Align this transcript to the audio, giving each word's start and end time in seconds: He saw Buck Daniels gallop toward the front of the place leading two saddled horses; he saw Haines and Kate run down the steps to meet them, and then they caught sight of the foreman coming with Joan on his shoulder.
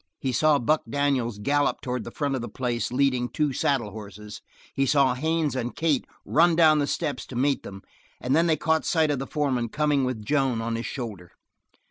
He 0.19 0.31
saw 0.31 0.57
Buck 0.57 0.81
Daniels 0.89 1.37
gallop 1.37 1.79
toward 1.81 2.05
the 2.05 2.09
front 2.09 2.33
of 2.33 2.41
the 2.41 2.49
place 2.49 2.91
leading 2.91 3.29
two 3.29 3.53
saddled 3.53 3.91
horses; 3.93 4.41
he 4.73 4.87
saw 4.87 5.13
Haines 5.13 5.55
and 5.55 5.75
Kate 5.75 6.05
run 6.25 6.55
down 6.55 6.79
the 6.79 6.87
steps 6.87 7.23
to 7.27 7.35
meet 7.35 7.61
them, 7.61 7.83
and 8.19 8.35
then 8.35 8.47
they 8.47 8.57
caught 8.57 8.83
sight 8.83 9.11
of 9.11 9.19
the 9.19 9.27
foreman 9.27 9.69
coming 9.69 10.03
with 10.03 10.25
Joan 10.25 10.59
on 10.59 10.75
his 10.75 10.87
shoulder. 10.87 11.33